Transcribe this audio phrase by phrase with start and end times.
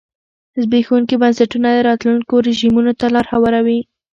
[0.61, 3.79] زبېښونکي بنسټونه راتلونکو رژیمونو ته لار هواروي.